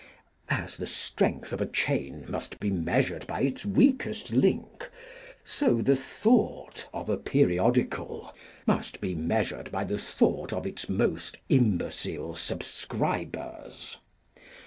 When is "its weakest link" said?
3.41-4.89